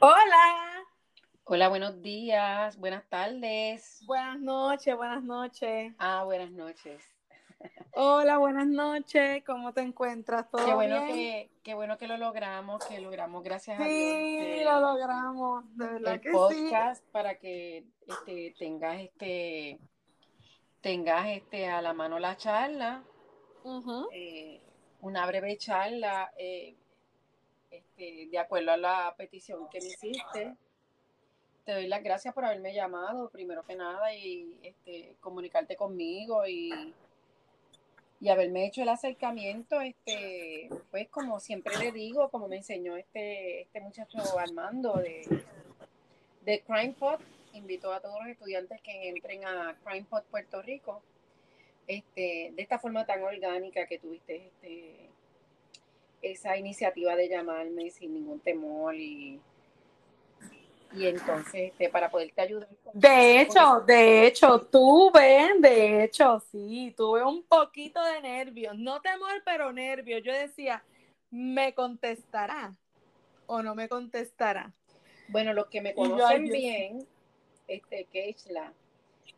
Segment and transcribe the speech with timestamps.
[0.00, 0.84] Hola.
[1.42, 4.00] Hola, buenos días, buenas tardes.
[4.06, 5.92] Buenas noches, buenas noches.
[5.98, 7.02] Ah, buenas noches.
[7.94, 9.42] Hola, buenas noches.
[9.44, 10.48] ¿Cómo te encuentras?
[10.50, 11.16] ¿Todo qué bueno bien?
[11.16, 13.98] que qué bueno que lo logramos, que logramos, gracias sí, a Dios.
[13.98, 19.80] Sí, este, lo logramos, de verdad el que podcast para que este, tengas este
[20.80, 23.02] tengas este a la mano la charla,
[23.64, 24.06] sí.
[24.12, 24.62] eh,
[25.00, 26.76] una breve charla, eh,
[27.98, 30.56] de acuerdo a la petición que me hiciste.
[31.64, 36.94] Te doy las gracias por haberme llamado, primero que nada, y este, comunicarte conmigo y,
[38.20, 43.62] y haberme hecho el acercamiento, este, pues como siempre le digo, como me enseñó este,
[43.62, 45.42] este muchacho Armando de,
[46.42, 47.20] de CrimePod,
[47.52, 51.02] invito a todos los estudiantes que entren a CrimePod Puerto Rico,
[51.86, 55.07] este, de esta forma tan orgánica que tuviste este,
[56.22, 59.40] esa iniciativa de llamarme sin ningún temor y
[60.94, 62.68] y entonces este, para poderte ayudar.
[62.92, 69.42] De hecho, de hecho, tuve, de hecho, sí, tuve un poquito de nervios, no temor,
[69.44, 70.22] pero nervios.
[70.24, 70.82] Yo decía,
[71.30, 72.74] ¿me contestará
[73.46, 74.72] o no me contestará?
[75.28, 77.06] Bueno, los que me conocen bien,
[77.66, 78.72] este, Keishla,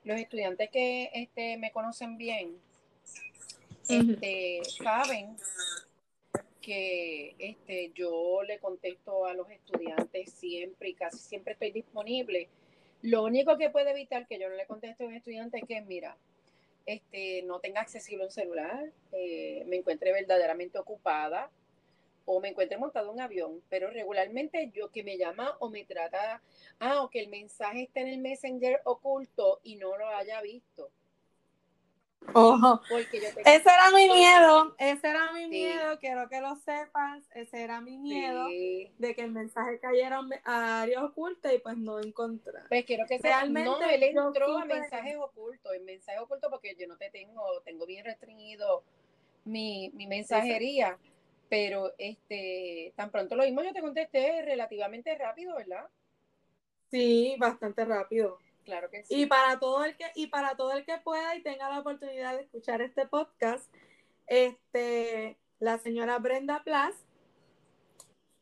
[0.04, 2.56] los estudiantes que este, me conocen bien,
[3.88, 5.36] este, saben
[6.60, 12.48] que este, yo le contesto a los estudiantes siempre y casi siempre estoy disponible.
[13.02, 15.80] Lo único que puede evitar que yo no le conteste a un estudiante es que,
[15.80, 16.16] mira,
[16.86, 21.50] este, no tenga accesible un celular, eh, me encuentre verdaderamente ocupada
[22.26, 25.84] o me encuentre montado en un avión, pero regularmente yo que me llama o me
[25.84, 26.42] trata,
[26.78, 30.90] ah, o que el mensaje está en el Messenger oculto y no lo haya visto
[32.32, 32.80] Ojo.
[33.44, 37.98] Ese era mi miedo, ese era mi miedo, quiero que lo sepas, ese era mi
[37.98, 42.68] miedo de que el mensaje cayera a áreas ocultas y pues no encontrar.
[42.68, 46.86] Pues quiero que realmente no, él entró a mensajes ocultos, en mensajes ocultos porque yo
[46.86, 48.84] no te tengo, tengo bien restringido
[49.44, 50.98] mi, mi mensajería,
[51.48, 55.88] pero este, tan pronto lo mismo yo te contesté relativamente rápido, ¿verdad?
[56.90, 58.38] Sí, bastante rápido.
[58.64, 59.22] Claro que sí.
[59.22, 62.36] Y para todo el que, y para todo el que pueda y tenga la oportunidad
[62.36, 63.72] de escuchar este podcast,
[64.26, 66.94] este, la señora Brenda Plas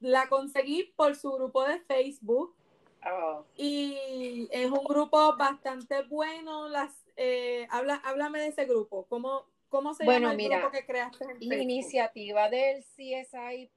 [0.01, 2.55] la conseguí por su grupo de Facebook.
[3.05, 3.45] Oh.
[3.57, 6.69] Y es un grupo bastante bueno.
[6.69, 9.07] Las, eh, habla, háblame de ese grupo.
[9.09, 11.59] ¿Cómo, cómo se llama el grupo que creaste en Facebook?
[11.59, 13.71] Iniciativa del CSI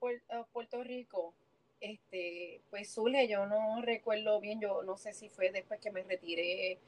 [0.52, 1.34] Puerto Rico
[1.82, 6.04] este, pues surge, yo no recuerdo bien, yo no sé si fue después que me
[6.04, 6.80] retiré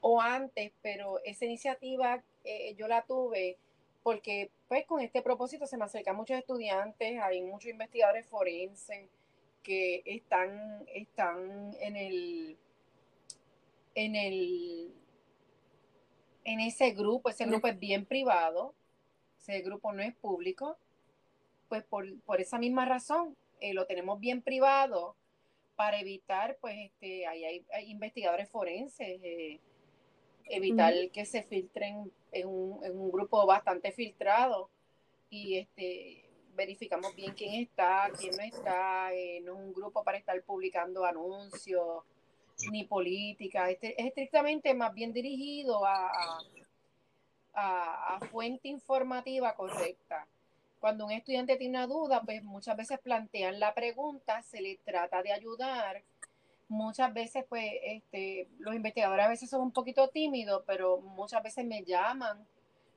[0.00, 3.56] o antes, pero esa iniciativa eh, yo la tuve
[4.02, 9.08] porque pues con este propósito se me acercan muchos estudiantes, hay muchos investigadores forenses
[9.62, 12.58] que están, están en el
[13.94, 14.92] en el
[16.44, 18.74] en ese grupo, ese grupo es bien privado,
[19.38, 20.76] ese grupo no es público,
[21.70, 23.34] pues por, por esa misma razón,
[23.64, 25.16] eh, lo tenemos bien privado
[25.74, 29.58] para evitar, pues, este, hay, hay, investigadores forenses, eh,
[30.44, 34.68] evitar que se filtren en un, en un, grupo bastante filtrado
[35.30, 36.20] y este
[36.54, 41.04] verificamos bien quién está, quién no está, eh, no es un grupo para estar publicando
[41.04, 42.04] anuncios
[42.70, 46.38] ni política, este, es estrictamente más bien dirigido a,
[47.54, 50.28] a, a fuente informativa correcta.
[50.84, 55.22] Cuando un estudiante tiene una duda, pues muchas veces plantean la pregunta, se le trata
[55.22, 56.02] de ayudar.
[56.68, 61.64] Muchas veces, pues, este, los investigadores a veces son un poquito tímidos, pero muchas veces
[61.64, 62.46] me llaman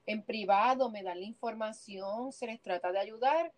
[0.06, 3.54] en privado, me dan la información, se les trata de ayudar,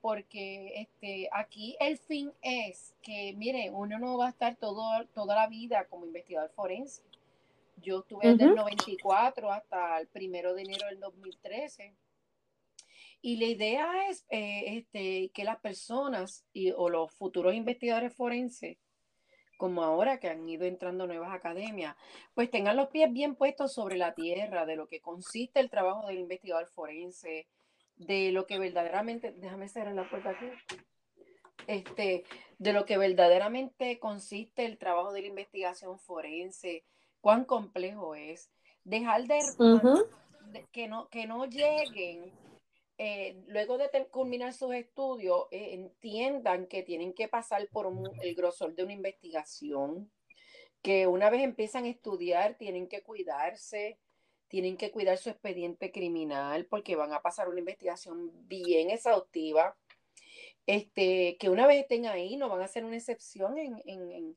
[0.00, 5.34] porque este, aquí el fin es que, miren, uno no va a estar todo, toda
[5.34, 7.02] la vida como investigador forense.
[7.82, 11.92] Yo estuve desde el 94 hasta el primero de enero del 2013
[13.20, 18.78] y la idea es eh, este, que las personas y, o los futuros investigadores forenses,
[19.58, 21.96] como ahora que han ido entrando nuevas academias,
[22.34, 26.06] pues tengan los pies bien puestos sobre la tierra de lo que consiste el trabajo
[26.06, 27.48] del investigador forense,
[27.96, 30.46] de lo que verdaderamente, déjame cerrar la puerta aquí,
[31.66, 32.24] este,
[32.58, 36.84] de lo que verdaderamente consiste el trabajo de la investigación forense,
[37.20, 38.52] cuán complejo es,
[38.84, 39.40] dejar de,
[40.70, 42.32] que, no, que no lleguen
[42.98, 47.92] eh, luego de culminar sus estudios, eh, entiendan que tienen que pasar por
[48.22, 50.10] el grosor de una investigación,
[50.82, 54.00] que una vez empiezan a estudiar, tienen que cuidarse,
[54.48, 59.76] tienen que cuidar su expediente criminal porque van a pasar una investigación bien exhaustiva.
[60.66, 64.36] este, que una vez estén ahí no van a ser una excepción en, en,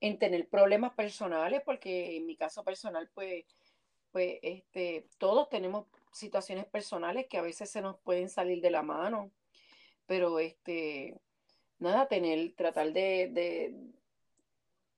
[0.00, 3.44] en, tener problemas personales, porque en mi caso personal, pues,
[4.12, 8.82] pues este, todos tenemos situaciones personales que a veces se nos pueden salir de la
[8.82, 9.30] mano,
[10.06, 11.20] pero este,
[11.78, 13.74] nada, tener, tratar de, de,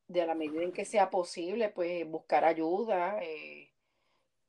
[0.09, 3.73] de a la medida en que sea posible, pues buscar ayuda, eh,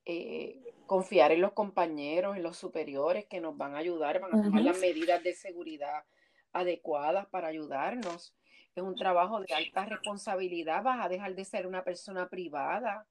[0.05, 4.43] eh, confiar en los compañeros, en los superiores que nos van a ayudar, van a
[4.43, 6.03] tomar las medidas de seguridad
[6.51, 8.35] adecuadas para ayudarnos.
[8.75, 13.05] Es un trabajo de alta responsabilidad, vas a dejar de ser una persona privada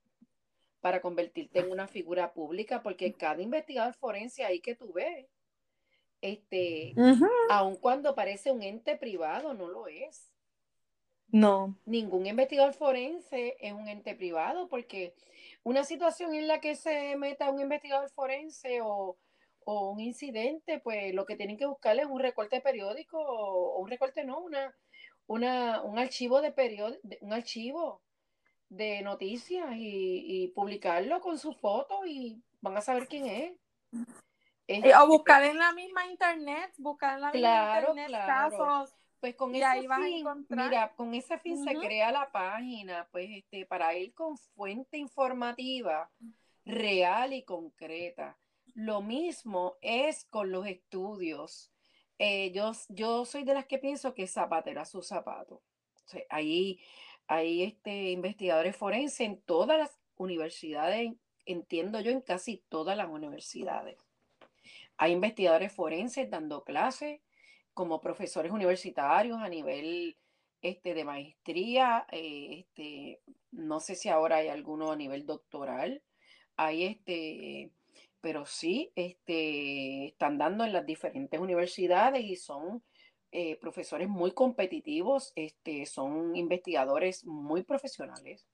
[0.83, 5.29] para convertirte en una figura pública, porque cada investigador forense ahí que tú ves,
[6.21, 6.93] este,
[7.49, 10.29] aun cuando parece un ente privado, no lo es.
[11.29, 11.79] No.
[11.87, 15.15] Ningún investigador forense es un ente privado, porque
[15.63, 19.17] una situación en la que se meta un investigador forense o,
[19.65, 24.25] un incidente, pues lo que tienen que buscar es un recorte periódico o, un recorte
[24.25, 24.75] no, una,
[25.29, 28.03] una, un archivo de periódico, un archivo
[28.73, 33.53] de noticias y, publicarlo con su foto y van a saber quién es.
[35.01, 39.83] O buscar en la misma internet, buscar en la misma internet casos pues con ese
[39.83, 44.99] fin, mira, con ese fin se crea la página, pues este, para ir con fuente
[44.99, 46.11] informativa
[46.65, 48.37] real y concreta.
[48.75, 51.73] Lo mismo es con los estudios.
[52.19, 55.63] Eh, yo, yo, soy de las que pienso que zapatera su zapato.
[56.29, 56.81] ahí
[57.33, 61.13] hay este, investigadores forenses en todas las universidades,
[61.47, 63.97] entiendo yo, en casi todas las universidades.
[64.99, 67.21] Hay investigadores forenses dando clases,
[67.73, 70.19] como profesores universitarios a nivel
[70.61, 76.03] este, de maestría, eh, este, no sé si ahora hay alguno a nivel doctoral,
[76.57, 77.71] hay este,
[78.21, 82.83] pero sí, este, están dando en las diferentes universidades y son
[83.35, 88.47] eh, profesores muy competitivos, este, son investigadores muy profesionales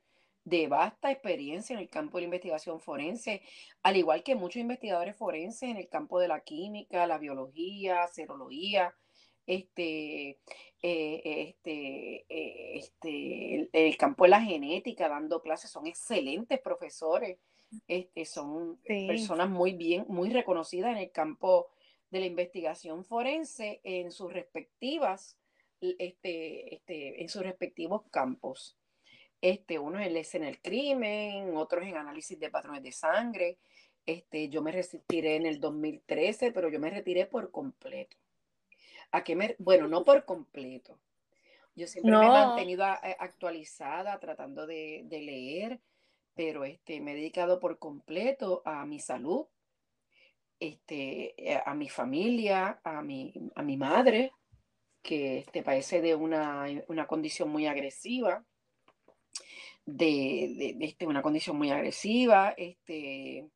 [0.45, 3.43] de vasta experiencia en el campo de la investigación forense,
[3.83, 8.95] al igual que muchos investigadores forenses en el campo de la química, la biología, serología,
[9.49, 10.39] este,
[10.81, 17.39] eh, este, eh, este, el, campo de la genética, dando clases, son excelentes profesores,
[17.89, 21.69] este, son personas muy bien, muy reconocidas en el campo
[22.11, 25.39] de la investigación forense en sus respectivas,
[25.81, 28.77] este, este, en sus respectivos campos.
[29.41, 33.59] Este, uno es en el crimen, otros en análisis de patrones de sangre.
[34.05, 38.17] Este, yo me retiré en el 2013, pero yo me retiré por completo.
[39.13, 40.99] ¿A qué me, bueno, no por completo.
[41.75, 45.81] Yo siempre me he mantenido eh, actualizada, tratando de, leer,
[46.35, 49.47] pero este, me he dedicado por completo a mi salud,
[50.61, 54.33] este, eh, a mi familia, a mi, a mi madre,
[55.03, 56.67] que este, padece de una,
[57.07, 58.45] condición muy agresiva,
[59.85, 63.49] de, este, una condición muy agresiva, este,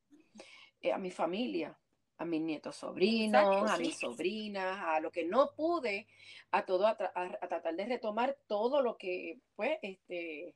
[0.80, 1.76] eh, a mi familia,
[2.18, 6.06] a mis nietos sobrinos, a mis sobrinas, a lo que no pude,
[6.52, 10.54] a todo, a, tratar de retomar todo lo que, pues, este,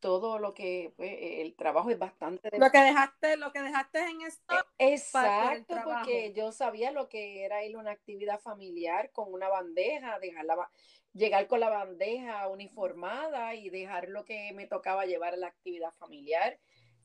[0.00, 2.50] todo lo que, pues, el trabajo es bastante...
[2.58, 4.54] Lo que dejaste, lo que dejaste en esto.
[4.78, 10.18] Exacto, porque yo sabía lo que era ir a una actividad familiar con una bandeja,
[10.18, 10.70] dejarla,
[11.12, 15.92] llegar con la bandeja uniformada y dejar lo que me tocaba llevar a la actividad
[15.98, 16.58] familiar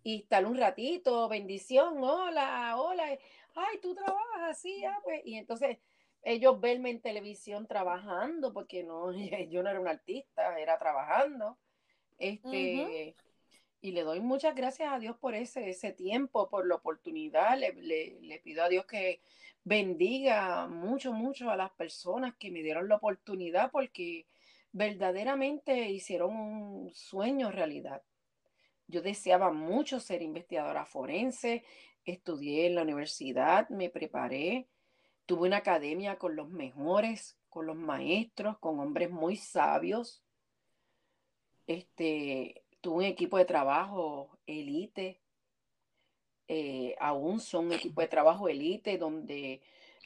[0.03, 3.17] y estar un ratito, bendición, hola, hola,
[3.55, 5.77] ay, tú trabajas así, ah, pues, y entonces
[6.21, 9.11] ellos verme en televisión trabajando, porque no,
[9.49, 11.57] yo no era un artista, era trabajando,
[12.27, 13.15] este,
[13.81, 17.73] y le doy muchas gracias a Dios por ese, ese tiempo, por la oportunidad, le,
[18.21, 19.21] le pido a Dios que
[19.63, 24.27] bendiga mucho, mucho a las personas que me dieron la oportunidad, porque
[24.71, 28.01] verdaderamente hicieron un sueño realidad.
[28.87, 31.63] Yo deseaba mucho ser investigadora forense,
[32.05, 34.67] estudié en la universidad, me preparé,
[35.25, 40.22] tuve una academia con los mejores, con los maestros, con hombres muy sabios.
[41.67, 45.21] Este, tuve un equipo de trabajo elite,
[46.47, 49.61] eh, aún son equipo de trabajo elite donde,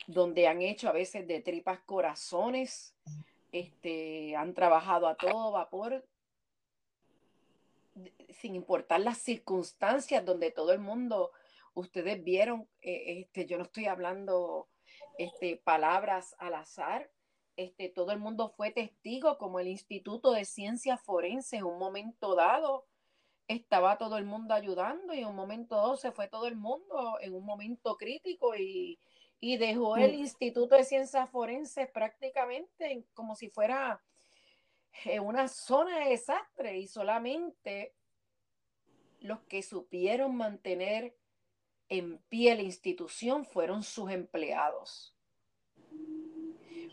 [0.05, 2.95] donde han hecho a veces de tripas corazones,
[3.51, 6.05] este, han trabajado a todo vapor
[8.29, 11.31] sin importar las circunstancias donde todo el mundo
[11.73, 14.67] ustedes vieron, eh, este, yo no estoy hablando
[15.17, 17.09] este, palabras al azar,
[17.57, 22.35] este, todo el mundo fue testigo, como el Instituto de Ciencias Forenses, en un momento
[22.35, 22.85] dado
[23.47, 27.17] estaba todo el mundo ayudando y en un momento dado se fue todo el mundo
[27.21, 28.99] en un momento crítico y,
[29.39, 34.01] y dejó el Instituto de Ciencias Forenses prácticamente como si fuera
[35.05, 37.93] eh, una zona de desastre y solamente
[39.19, 41.15] los que supieron mantener
[41.89, 45.16] en pie la institución fueron sus empleados.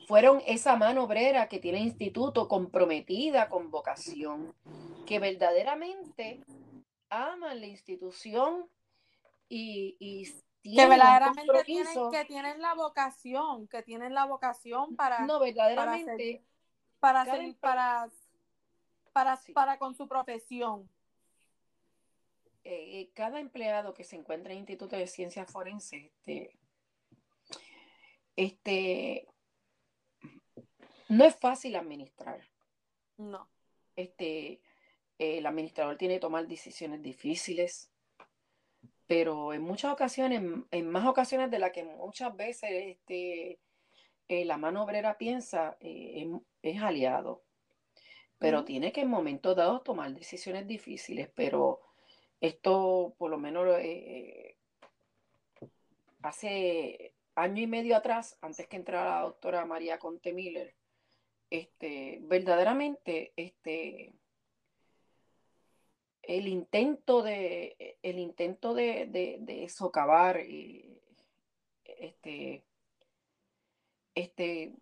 [0.06, 4.54] Fueron esa mano obrera que tiene el instituto comprometida con vocación,
[5.06, 6.40] que verdaderamente
[7.08, 8.68] aman la institución
[9.49, 10.25] y, y
[10.76, 16.42] que verdaderamente tienen, que tienen la vocación, que tienen la vocación para no verdaderamente.
[17.00, 18.11] para para para,
[19.12, 20.88] para, para con su profesión.
[22.64, 26.56] Eh, eh, cada empleado que se encuentra en el Instituto de Ciencias Forenses, este,
[28.37, 29.28] este,
[31.14, 32.40] no es fácil administrar.
[33.16, 33.49] No.
[33.97, 34.61] Este,
[35.18, 37.90] el administrador tiene que tomar decisiones difíciles,
[39.06, 43.61] pero en muchas ocasiones, en más ocasiones de las que muchas veces este,
[44.28, 47.42] eh, la mano obrera piensa, es, aliado.
[48.38, 51.80] Pero tiene que en momentos dados tomar decisiones difíciles, pero
[52.40, 54.56] esto, por lo menos, eh,
[56.23, 60.75] hace año y medio atrás, antes que entrara la doctora María Conte Miller,
[61.54, 64.12] este, verdaderamente, este,
[66.23, 69.06] el intento de, el intento de,
[69.40, 71.00] de, socavar eh,
[71.84, 72.64] este,
[74.16, 74.75] este,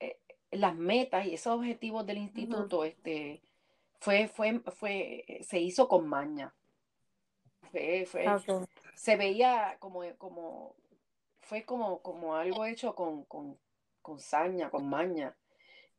[0.00, 3.40] eh, las metas y esos objetivos del instituto, este,
[3.98, 6.54] fue, fue, fue, se hizo con maña.
[8.94, 10.74] Se veía como, como,
[11.40, 13.58] fue como, como algo hecho con, con,
[14.02, 15.34] con saña, con maña.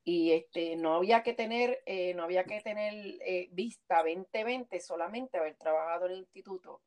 [0.09, 2.93] Y este, no había que tener, eh, no había que tener
[3.25, 6.79] eh, vista 2020 solamente haber trabajado en el instituto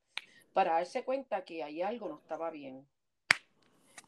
[0.54, 2.88] para darse cuenta que hay algo no estaba bien.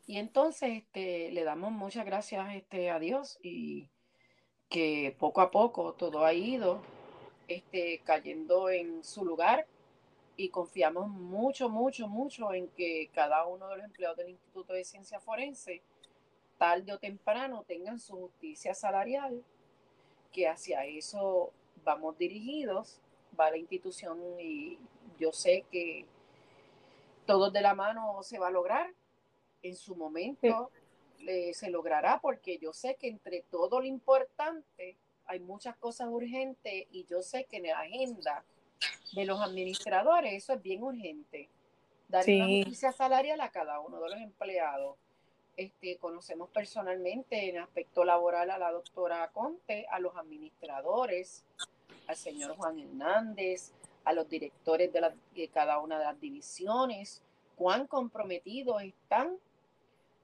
[0.06, 3.90] Y entonces este, le damos muchas gracias este, a Dios y
[4.70, 6.80] que poco a poco todo ha ido
[7.48, 9.66] este, cayendo en su lugar
[10.38, 14.84] y confiamos mucho, mucho, mucho en que cada uno de los empleados del Instituto de
[14.86, 15.82] Ciencia Forense,
[16.62, 19.42] tarde o temprano, tengan su justicia salarial,
[20.30, 21.50] que hacia eso
[21.82, 23.00] vamos dirigidos,
[23.38, 24.78] va la institución y
[25.18, 26.06] yo sé que
[27.26, 28.88] todo de la mano se va a lograr,
[29.64, 30.70] en su momento
[31.52, 37.04] se logrará, porque yo sé que entre todo lo importante hay muchas cosas urgentes y
[37.06, 38.44] yo sé que en la agenda
[39.16, 41.48] de los administradores, eso es bien urgente.
[42.06, 44.96] Dar una justicia salarial a cada uno de los empleados.
[45.62, 51.44] Este, conocemos personalmente en aspecto laboral a la doctora Conte, a los administradores,
[52.08, 53.72] al señor Juan Hernández,
[54.04, 57.22] a los directores de, de cada una de las divisiones,
[57.54, 59.36] cuán comprometidos están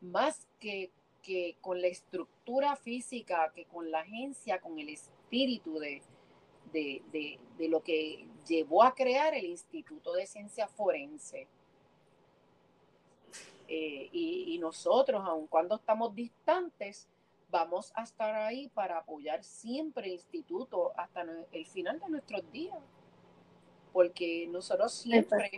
[0.01, 0.91] más que,
[1.23, 6.03] que con la estructura física, que con la agencia, con el espíritu de,
[6.73, 11.47] de, lo que llevó a crear el Instituto de Ciencia Forense.
[13.69, 17.07] Eh, y, nosotros, aun cuando estamos distantes,
[17.51, 22.79] vamos a estar ahí para apoyar siempre el instituto hasta el final de nuestros días.
[23.93, 25.51] Porque nosotros siempre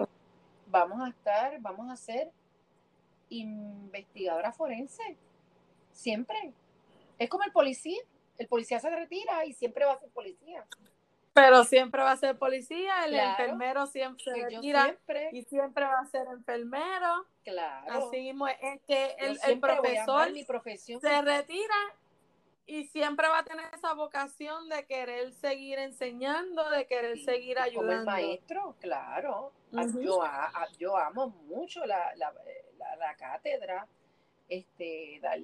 [0.67, 2.31] vamos a estar, vamos a ser
[3.29, 5.17] investigadora forense.
[5.93, 6.52] Siempre.
[7.19, 8.00] Es como el policía.
[8.38, 10.67] El policía se retira y siempre va a ser policía.
[11.32, 14.96] Pero siempre va a ser policía, el enfermero siempre se retira
[15.32, 17.26] y siempre va a ser enfermero.
[17.44, 18.08] Claro.
[18.08, 21.00] Así mismo es que el, profesor mi profesión.
[21.00, 21.75] se retira
[22.66, 28.04] y siempre va a tener esa vocación de querer seguir enseñando, de querer seguir ayudando.
[28.04, 29.52] Como el maestro, claro.
[30.00, 30.22] yo,
[30.78, 32.32] yo amo mucho la, la,
[32.96, 33.87] la, cátedra,
[34.49, 35.38] este, dar,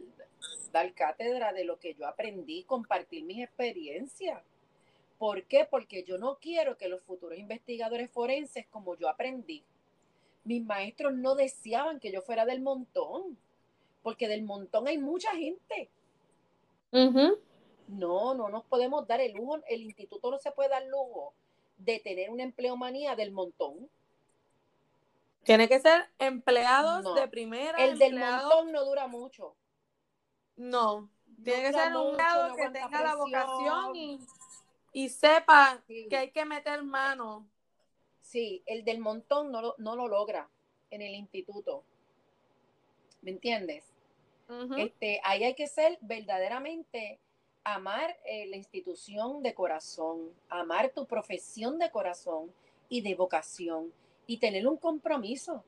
[0.72, 4.42] dar cátedra de lo que yo aprendí, compartir mis experiencias
[5.18, 5.66] ¿Por qué?
[5.70, 9.64] Porque yo no quiero que los futuros investigadores forenses, como yo aprendí,
[10.44, 13.38] mis maestros no deseaban que yo fuera del montón,
[14.02, 15.90] porque del montón hay mucha gente.
[16.92, 21.34] No, no nos podemos dar el lujo, el instituto no se puede dar lujo
[21.78, 23.88] de tener una empleomanía del montón.
[25.42, 27.78] Tiene que ser empleados de primera.
[27.78, 29.54] El del montón no dura mucho.
[30.56, 31.10] No,
[31.44, 34.20] tiene que ser un empleado que tenga la vocación y
[34.96, 37.46] y sepa que hay que meter mano.
[38.22, 40.48] Sí, el del montón no lo, no lo logra
[40.90, 41.84] en el instituto.
[43.20, 43.84] ¿Me entiendes?
[44.78, 47.18] este, ahí hay que ser verdaderamente
[47.62, 52.50] amar eh, la institución de corazón, amar tu profesión de corazón
[52.88, 53.92] y de vocación
[54.26, 55.62] y tener un compromiso.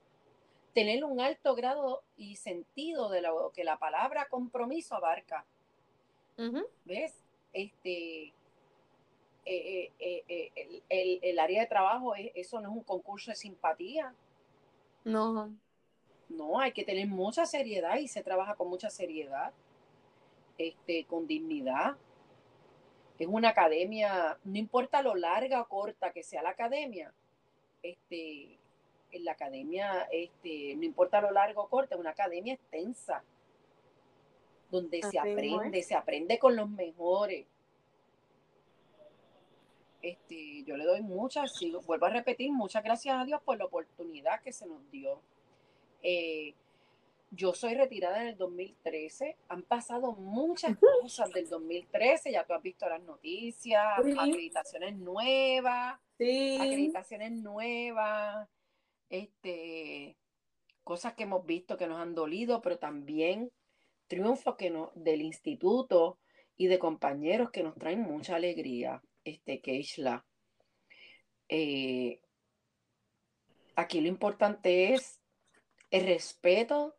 [0.72, 5.44] tener un alto grado y sentido de lo que la palabra compromiso abarca.
[6.84, 7.14] ¿Ves?
[7.52, 8.32] Este,
[9.44, 14.14] eh, eh, eh, el, área de trabajo, eso no es un concurso de simpatía.
[15.04, 15.50] No.
[16.28, 19.52] No, hay que tener mucha seriedad y se trabaja con mucha seriedad,
[20.58, 21.96] este, con dignidad.
[23.18, 27.12] Es una academia, no importa lo larga o corta que sea la academia,
[27.82, 28.58] este,
[29.10, 33.24] en la academia, este, no importa lo largo o corto, es una academia extensa,
[34.70, 37.46] donde se aprende, se aprende con los mejores.
[40.00, 41.52] Este, yo le doy muchas,
[41.86, 45.22] vuelvo a repetir, muchas gracias a Dios por la oportunidad que se nos dio.
[46.02, 46.54] Eh,
[47.30, 49.36] yo soy retirada en el 2013.
[49.48, 52.32] Han pasado muchas cosas del 2013.
[52.32, 58.48] Ya tú has visto las noticias, acreditaciones nuevas, acreditaciones nuevas,
[59.10, 60.16] este,
[60.84, 63.50] cosas que hemos visto que nos han dolido, pero también
[64.06, 66.18] triunfos que no, del instituto
[66.56, 70.26] y de compañeros que nos traen mucha alegría, este, Keishla.
[71.48, 72.20] Eh,
[73.76, 75.20] aquí lo importante es
[75.90, 76.96] el respeto,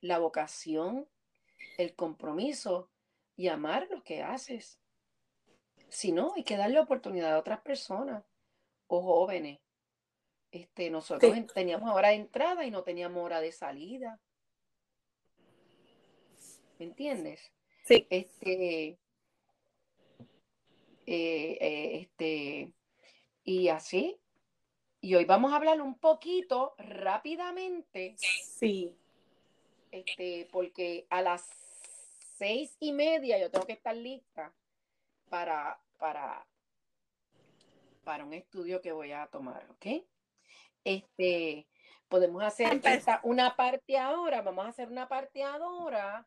[0.00, 1.08] la vocación,
[1.76, 2.90] el compromiso
[3.36, 4.80] y amar lo que haces.
[5.88, 8.24] Si no, hay que darle oportunidad a otras personas
[8.86, 9.60] o jóvenes
[10.50, 14.20] este, nosotros teníamos hora de entrada y no teníamos hora de salida.
[16.78, 17.52] ¿Me entiendes?
[17.84, 18.06] Sí.
[18.10, 18.98] Este,
[21.12, 22.72] eh, eh, este,
[23.42, 24.20] y así.
[25.00, 28.14] Y hoy vamos a hablar un poquito rápidamente.
[28.16, 28.94] Sí.
[29.90, 31.48] Este, porque a las
[32.36, 34.54] seis y media yo tengo que estar lista
[35.28, 36.46] para, para,
[38.04, 40.04] para un estudio que voy a tomar, ¿ok?
[40.84, 41.66] Este,
[42.08, 42.80] podemos hacer
[43.24, 46.24] una parte ahora, vamos a hacer una parte ahora.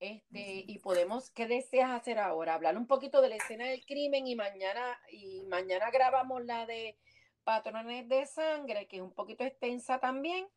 [0.00, 2.54] Este, y podemos, ¿qué deseas hacer ahora?
[2.54, 6.96] Hablar un poquito de la escena del crimen y mañana, y mañana grabamos la de
[7.44, 10.48] patrones de sangre, que es un poquito extensa también.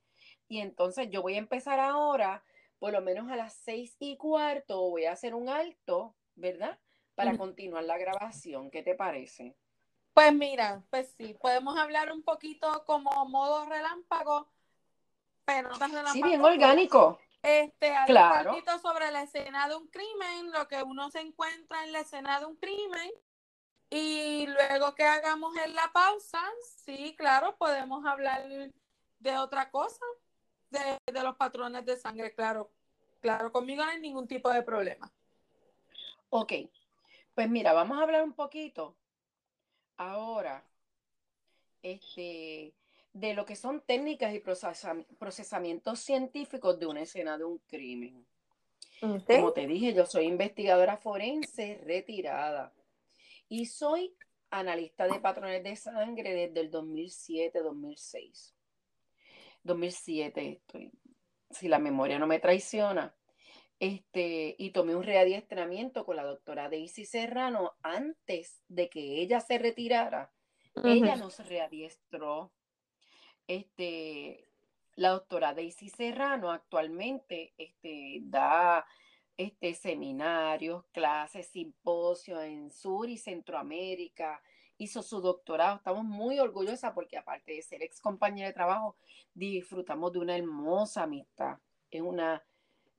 [0.48, 2.42] Y entonces yo voy a empezar ahora,
[2.80, 6.80] por lo menos a las seis y cuarto, voy a hacer un alto, ¿verdad?
[7.14, 8.72] Para continuar la grabación.
[8.72, 9.56] ¿Qué te parece?
[10.14, 14.48] Pues mira, pues sí, podemos hablar un poquito como modo relámpago,
[15.44, 16.14] pero no tan relámpago.
[16.14, 17.20] Sí, bien orgánico.
[17.44, 18.52] Este, claro.
[18.52, 22.00] un poquito sobre la escena de un crimen, lo que uno se encuentra en la
[22.00, 23.12] escena de un crimen.
[23.90, 26.42] Y luego que hagamos en la pausa,
[26.84, 28.44] sí, claro, podemos hablar
[29.20, 30.04] de otra cosa,
[30.72, 32.72] de, de los patrones de sangre, claro.
[33.22, 35.12] Claro, conmigo no hay ningún tipo de problema.
[36.30, 36.54] Ok,
[37.36, 38.98] pues mira, vamos a hablar un poquito
[39.98, 40.66] ahora
[41.84, 42.74] este,
[43.14, 48.26] de lo que son técnicas y procesamientos científicos de una escena de un crimen.
[49.00, 52.74] Como te dije, yo soy investigadora forense retirada
[53.50, 54.16] y soy
[54.50, 58.54] analista de patrones de sangre desde el 2007-2006.
[59.64, 60.92] 2007, estoy,
[61.50, 63.16] si la memoria no me traiciona.
[63.80, 69.58] Este, y tomé un readiestramiento con la doctora Daisy Serrano antes de que ella se
[69.58, 70.32] retirara.
[70.84, 72.54] Ella nos readiestró.
[73.48, 74.48] Este,
[74.96, 78.86] la doctora Daisy Serrano actualmente este, da
[79.38, 84.42] este, seminarios, clases, simposios en Sur y Centroamérica.
[84.78, 85.78] Hizo su doctorado.
[85.78, 88.96] Estamos muy orgullosas porque aparte de ser ex compañera de trabajo,
[89.34, 91.58] disfrutamos de una hermosa amistad.
[91.90, 92.44] Es una,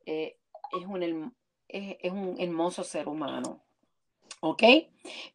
[0.06, 0.38] eh,
[0.78, 1.34] es un,
[1.68, 3.62] es, un hermoso ser humano.
[4.40, 4.62] ¿Ok?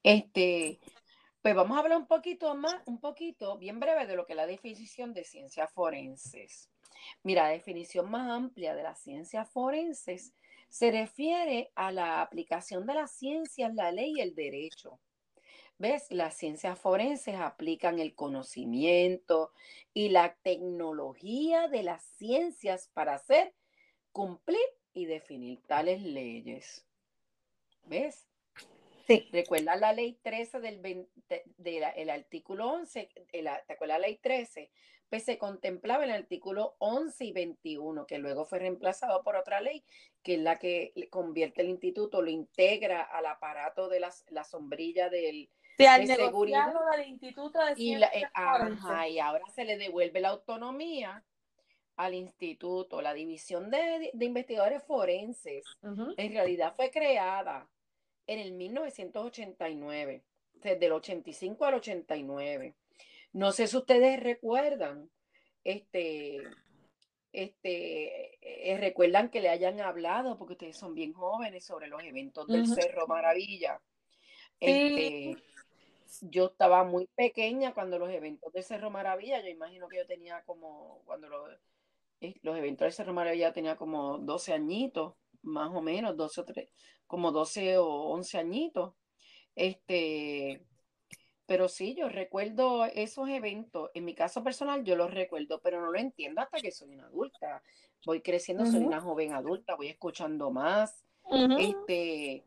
[0.03, 0.79] Este,
[1.41, 4.37] pues vamos a hablar un poquito más, un poquito, bien breve, de lo que es
[4.37, 6.69] la definición de ciencias forenses.
[7.23, 10.33] Mira, la definición más amplia de las ciencias forenses
[10.67, 14.99] se refiere a la aplicación de las ciencias, la ley y el derecho.
[15.77, 16.07] ¿Ves?
[16.09, 19.53] Las ciencias forenses aplican el conocimiento
[19.93, 23.55] y la tecnología de las ciencias para hacer
[24.11, 24.59] cumplir
[24.93, 26.85] y definir tales leyes.
[27.85, 28.28] ¿Ves?
[29.09, 29.27] Sí.
[29.31, 31.07] Recuerda la ley 13 del
[31.57, 34.69] de, artículo 11, ¿te acuerdas la ley 13?
[35.09, 39.83] Pues se contemplaba el artículo 11 y 21, que luego fue reemplazado por otra ley,
[40.21, 45.49] que es la que convierte el instituto, lo integra al aparato de la sombrilla del,
[45.79, 48.29] de seguridad del instituto de y, eh,
[49.09, 51.23] y ahora se le devuelve la autonomía
[51.95, 57.67] al instituto, la división de, investigadores forenses, en realidad fue creada
[58.29, 62.75] en el 1989, desde el 85 al 89.
[63.33, 65.09] No sé si ustedes recuerdan,
[65.63, 66.37] este,
[67.33, 72.45] este, eh, recuerdan que le hayan hablado, porque ustedes son bien jóvenes, sobre los eventos
[72.45, 73.81] del Cerro Maravilla.
[74.59, 75.35] Este,
[76.21, 80.43] yo estaba muy pequeña cuando los eventos del Cerro Maravilla, yo imagino que yo tenía
[80.43, 81.49] como, cuando los,
[82.21, 86.45] eh, los eventos del Cerro Maravilla tenía como 12 añitos, más o menos, 12 o
[86.45, 86.69] 3,
[87.07, 88.93] como 12 o 11 añitos.
[89.55, 90.65] Este,
[91.45, 93.89] pero sí, yo recuerdo esos eventos.
[93.93, 97.07] En mi caso personal, yo los recuerdo, pero no lo entiendo hasta que soy una
[97.07, 97.63] adulta.
[98.05, 101.03] Voy creciendo, soy una joven adulta, voy escuchando más.
[101.57, 102.45] Este,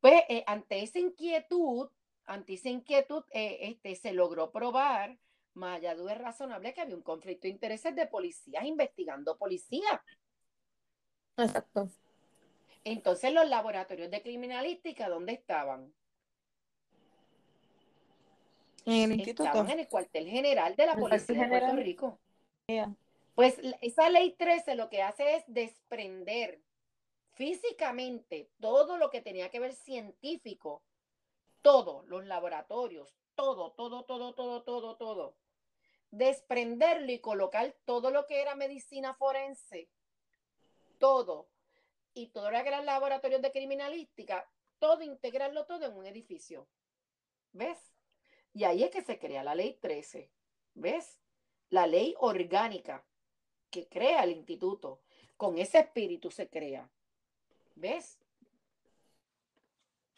[0.00, 1.90] pues eh, ante esa inquietud,
[2.26, 5.18] ante esa inquietud, eh, este, se logró probar,
[5.54, 10.00] más allá de razonable, que había un conflicto de intereses de policías investigando policías.
[11.36, 11.88] Exacto.
[12.92, 15.92] Entonces, los laboratorios de criminalística, ¿dónde estaban?
[18.86, 22.18] En el Estaban en el cuartel general de la Policía de Puerto Rico.
[23.34, 26.62] Pues esa ley 13 lo que hace es desprender
[27.32, 30.82] físicamente todo lo que tenía que ver científico,
[31.60, 35.36] todo, los laboratorios, todo, todo, todo, todo, todo, todo.
[36.10, 39.90] Desprenderlo y colocar todo lo que era medicina forense,
[40.98, 41.48] todo,
[42.18, 44.50] y todo lo que eran laboratorios de criminalística,
[44.80, 46.68] todo, integrarlo todo en un edificio.
[47.52, 47.78] ¿Ves?
[48.52, 50.28] Y ahí es que se crea la ley 13.
[50.74, 51.20] ¿Ves?
[51.70, 53.06] La ley orgánica
[53.70, 55.00] que crea el instituto.
[55.36, 56.90] Con ese espíritu se crea.
[57.76, 58.18] ¿Ves?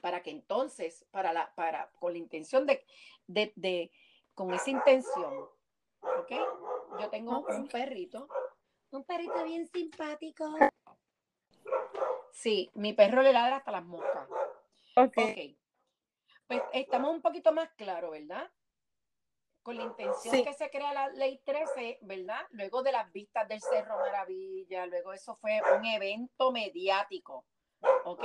[0.00, 2.82] Para que entonces, para la, para, con la intención de,
[3.26, 3.90] de, de
[4.34, 5.50] con esa intención,
[6.00, 6.32] ¿ok?
[6.98, 8.26] Yo tengo un perrito,
[8.90, 10.56] un perrito bien simpático.
[12.40, 14.26] Sí, mi perro le ladra hasta las moscas.
[14.96, 15.18] Ok.
[15.18, 15.61] okay
[16.50, 18.50] pues estamos un poquito más claros, ¿verdad?
[19.62, 22.40] Con la intención que se crea la ley 13, ¿verdad?
[22.50, 27.46] Luego de las vistas del Cerro Maravilla, luego eso fue un evento mediático,
[28.05, 28.24] ¿ok?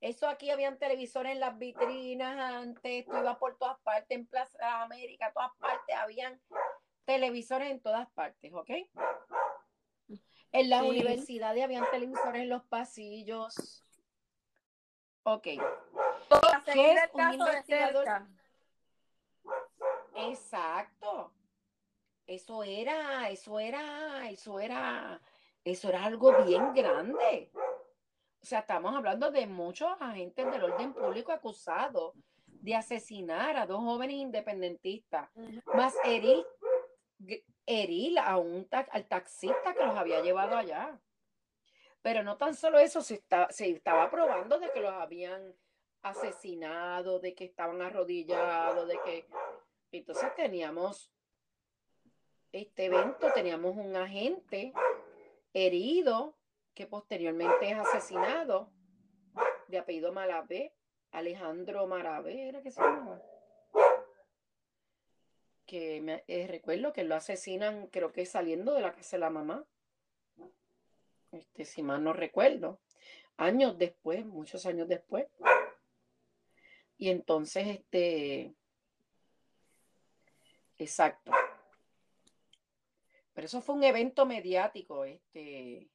[0.00, 4.82] Eso aquí habían televisores en las vitrinas antes, tú ibas por todas partes, en Plaza
[4.82, 6.40] América, todas partes, habían
[7.06, 8.70] televisores en todas partes, ¿ok?
[10.52, 13.82] En las universidades habían televisores en los pasillos.
[15.24, 15.42] Ok.
[15.42, 18.06] ¿Qué es un investigador?
[20.16, 21.32] Exacto.
[22.26, 25.20] Eso era, eso era, eso era,
[25.64, 27.50] eso era algo bien grande.
[28.40, 32.14] O sea, estamos hablando de muchos agentes del orden público acusados
[32.46, 35.30] de asesinar a dos jóvenes independentistas,
[35.74, 36.44] más herir,
[37.68, 40.98] herir a un al taxista que los había llevado allá.
[42.00, 43.22] Pero no tan solo eso, se,
[43.58, 45.54] estaba probando de que los habían
[46.02, 49.28] asesinado, de que estaban arrodillados, de que...
[49.92, 51.12] Entonces teníamos
[52.52, 54.72] este evento, teníamos un agente
[55.52, 56.38] herido
[56.74, 58.72] que posteriormente es asesinado,
[59.66, 60.74] de apellido Malavé,
[61.10, 63.20] Alejandro Maravé, era que se llama.
[65.68, 69.30] Que me eh, recuerdo que lo asesinan, creo que saliendo de la casa de la
[69.30, 69.64] mamá.
[71.30, 72.80] Este, si mal no recuerdo.
[73.36, 75.26] Años después, muchos años después.
[76.96, 78.54] Y entonces, este,
[80.78, 81.30] exacto.
[83.34, 85.88] Pero eso fue un evento mediático, este,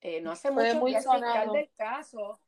[0.00, 2.40] eh, no hace mucho el fiscal del caso,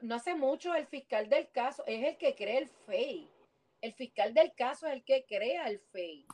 [0.00, 3.30] no hace mucho el fiscal del caso es el que crea el FEI.
[3.86, 6.26] El fiscal del caso es el que crea el FEI.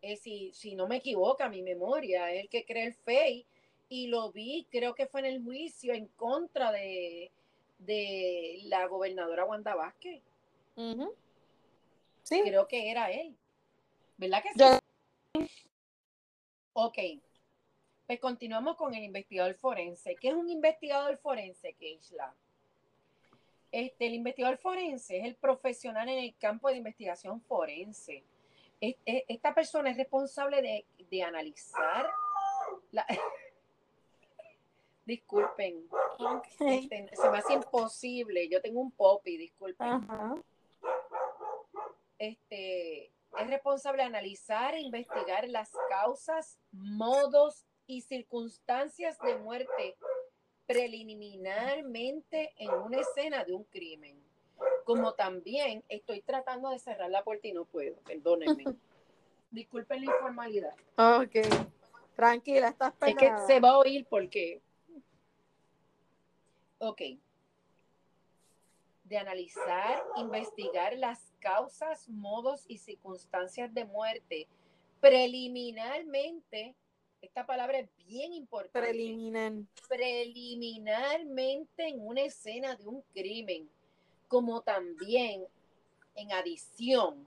[0.00, 3.44] Eh, si, si no me equivoco, mi memoria, es el que crea el FEI
[3.90, 7.30] y lo vi, creo que fue en el juicio en contra de,
[7.80, 10.22] de la gobernadora Wanda Vázquez.
[12.22, 12.40] Sí.
[12.42, 13.36] Creo que era él.
[14.16, 15.50] ¿Verdad que sí?
[16.72, 16.98] Ok.
[18.06, 20.16] Pues continuamos con el investigador forense.
[20.16, 22.34] ¿Qué es un investigador forense, Keishla?
[23.70, 28.24] Este, el investigador forense es el profesional en el campo de investigación forense.
[28.80, 32.08] esta persona es responsable de, de analizar
[32.92, 33.06] la,
[35.08, 35.88] Disculpen.
[36.60, 38.46] Este, se me hace imposible.
[38.50, 40.04] Yo tengo un popi, disculpen.
[42.18, 49.96] Este es responsable de analizar e investigar las causas, modos y circunstancias de muerte
[50.68, 54.22] preliminarmente en una escena de un crimen.
[54.84, 58.64] Como también estoy tratando de cerrar la puerta y no puedo, perdónenme.
[59.50, 60.74] Disculpen la informalidad.
[60.96, 61.36] Ok,
[62.14, 64.60] tranquila, estás Es que se va a oír porque
[66.80, 67.02] Ok.
[69.04, 74.48] De analizar, investigar las causas, modos y circunstancias de muerte
[75.00, 76.74] preliminarmente,
[77.20, 78.88] esta palabra es bien importante.
[78.88, 79.52] Preliminar.
[79.88, 83.68] Preliminarmente en una escena de un crimen,
[84.28, 85.44] como también
[86.14, 87.26] en adición.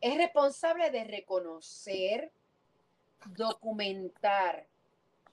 [0.00, 2.30] Es responsable de reconocer,
[3.36, 4.66] documentar,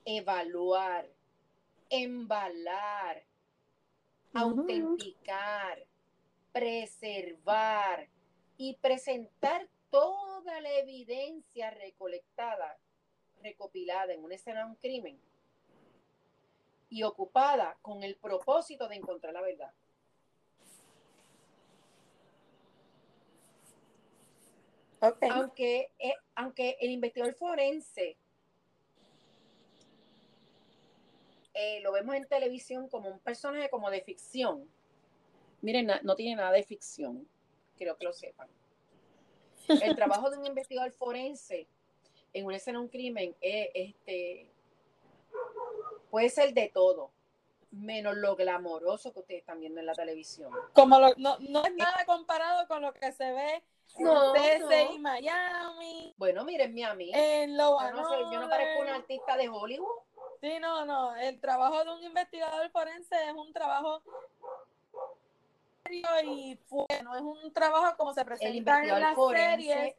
[0.06, 1.10] evaluar,
[1.90, 3.24] embalar,
[4.34, 5.86] autenticar,
[6.54, 8.08] preservar
[8.62, 12.78] y presentar toda la evidencia recolectada,
[13.42, 15.20] recopilada en una escena de un crimen
[16.88, 19.74] y ocupada con el propósito de encontrar la verdad.
[25.32, 28.16] Aunque, eh, aunque el investigador forense
[31.56, 34.70] eh, lo vemos en televisión como un personaje como de ficción.
[35.62, 37.28] Miren, no tiene nada de ficción,
[37.82, 38.48] quiero que lo sepan.
[39.68, 41.68] El trabajo de un investigador forense
[42.32, 44.52] en una escena de un crimen es, este,
[46.12, 47.10] puede ser de todo,
[47.72, 50.52] menos lo glamoroso que ustedes están viendo en la televisión.
[50.74, 53.64] Como no, es nada comparado con lo que se ve
[53.98, 56.14] no, en Miami.
[56.18, 57.12] Bueno, miren Miami.
[57.16, 60.04] En lo yo, no yo no parezco un artista de Hollywood.
[60.40, 61.16] Sí, no, no.
[61.16, 64.04] El trabajo de un investigador forense es un trabajo
[66.26, 66.60] y
[67.04, 69.96] no es un trabajo como se presenta en las series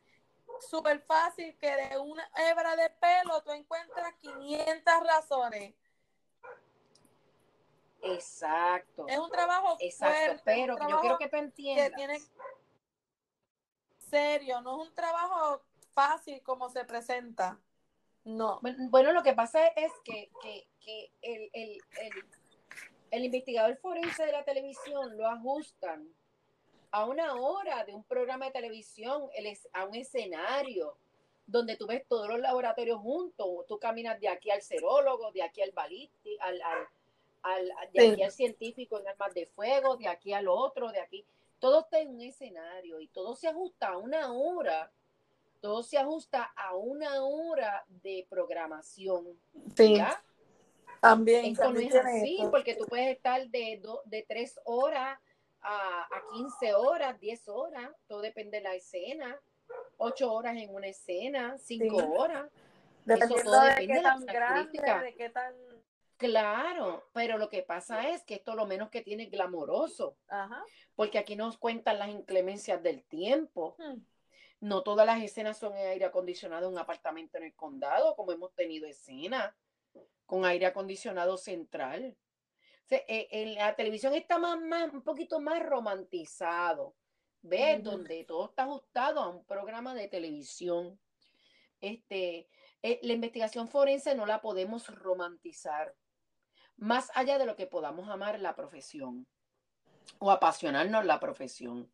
[0.61, 5.75] súper fácil que de una hebra de pelo tú encuentras 500 razones.
[8.03, 9.07] Exacto.
[9.09, 11.91] Es un trabajo Exacto, pero yo quiero que tú entiendas.
[11.91, 12.21] Que tiene
[14.11, 15.63] serio, no es un trabajo
[15.95, 17.59] fácil como se presenta.
[18.25, 18.61] No.
[18.91, 20.31] Bueno, lo que pasa es que,
[21.23, 21.81] el,
[23.25, 26.09] investigador forense de la televisión lo ajustan
[26.91, 29.29] a una hora de un programa de televisión,
[29.73, 30.97] a un escenario
[31.47, 35.61] donde tú ves todos los laboratorios juntos, tú caminas de aquí al serólogo, de aquí
[35.63, 40.91] al balístico, al, de aquí al científico en armas de fuego, de aquí al otro,
[40.93, 41.25] de aquí,
[41.59, 44.91] todo está en un escenario y todo se ajusta a una hora
[45.63, 49.39] todo se ajusta a una hora de programación.
[49.77, 49.97] Sí.
[51.03, 51.47] También.
[51.47, 55.19] Esto no es así, porque tú puedes estar de, de 3 horas
[55.61, 59.37] a, a 15 horas, 10 horas, todo depende de la escena.
[59.97, 62.49] 8 horas en una escena, 5 horas.
[63.05, 65.03] Eso todo de depende de, las características.
[65.03, 65.53] De qué tan...
[66.19, 70.17] Claro, pero lo que pasa es que esto lo menos que tiene es glamoroso.
[70.29, 70.65] Ajá.
[70.95, 73.75] Porque aquí nos cuentan las inclemencias del tiempo.
[73.77, 74.05] Hmm.
[74.61, 78.31] No todas las escenas son en aire acondicionado en un apartamento en el condado, como
[78.31, 79.53] hemos tenido escenas
[80.33, 82.17] con aire acondicionado central.
[82.89, 86.97] E, en la televisión está más, un poquito más romantizado,
[87.43, 87.83] ¿ves?
[87.83, 90.99] Donde todo está ajustado a un programa de televisión.
[91.83, 92.49] Este,
[92.81, 95.95] eh, la investigación forense no la podemos romantizar,
[96.77, 99.27] más allá de lo que podamos amar la profesión
[100.19, 101.93] o apasionarnos la profesión.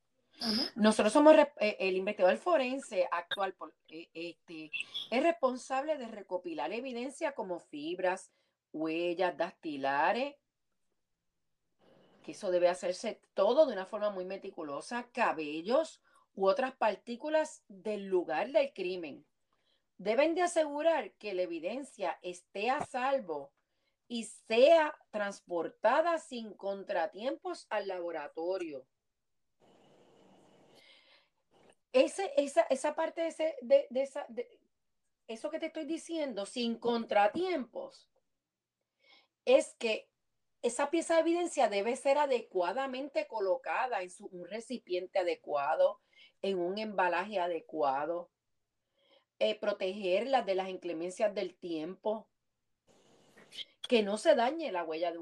[0.76, 3.54] Nosotros somos eh, el investigador forense actual,
[3.88, 4.70] eh, este,
[5.10, 8.30] es responsable de recopilar evidencia como fibras,
[8.72, 10.36] huellas dactilares,
[12.22, 16.00] que eso debe hacerse todo de una forma muy meticulosa, cabellos
[16.34, 19.26] u otras partículas del lugar del crimen.
[19.96, 23.50] Deben de asegurar que la evidencia esté a salvo
[24.06, 28.86] y sea transportada sin contratiempos al laboratorio
[32.04, 34.26] ese, esa, esa parte de, ese, de, de, esa,
[35.26, 38.08] eso que te estoy diciendo, sin contratiempos,
[39.44, 40.08] es que
[40.62, 46.00] esa pieza de evidencia debe ser adecuadamente colocada en su, un recipiente adecuado,
[46.42, 48.30] en un embalaje adecuado,
[49.38, 52.28] eh, protegerla de las inclemencias del tiempo,
[53.88, 55.16] que no se dañe la huella de un